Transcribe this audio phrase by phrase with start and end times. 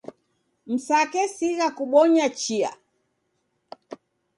[0.67, 2.71] Msakesigha kubonya chia